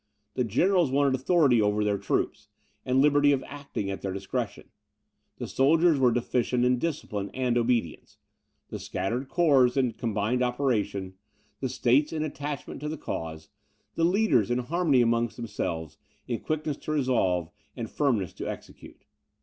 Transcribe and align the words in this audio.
The 0.33 0.43
generals 0.43 0.89
wanted 0.89 1.13
authority 1.13 1.61
over 1.61 1.83
their 1.83 1.99
troops, 1.99 2.47
and 2.87 3.01
liberty 3.03 3.31
of 3.31 3.43
acting 3.45 3.91
at 3.91 4.01
their 4.01 4.11
discretion; 4.11 4.71
the 5.37 5.45
soldiers 5.47 5.99
were 5.99 6.11
deficient 6.11 6.65
in 6.65 6.79
discipline 6.79 7.29
and 7.35 7.55
obedience; 7.55 8.17
the 8.69 8.79
scattered 8.79 9.29
corps 9.29 9.77
in 9.77 9.91
combined 9.91 10.41
operation; 10.41 11.13
the 11.59 11.69
states 11.69 12.11
in 12.11 12.23
attachment 12.23 12.79
to 12.81 12.89
the 12.89 12.97
cause; 12.97 13.49
the 13.93 14.03
leaders 14.03 14.49
in 14.49 14.57
harmony 14.57 15.03
among 15.03 15.27
themselves, 15.27 15.99
in 16.27 16.39
quickness 16.39 16.77
to 16.77 16.91
resolve, 16.91 17.51
and 17.77 17.87
firmness 17.91 18.33
to 18.33 18.49
execute. 18.49 19.05